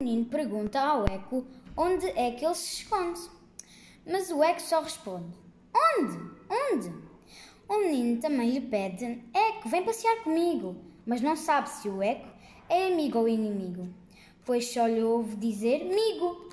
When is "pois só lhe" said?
14.46-15.02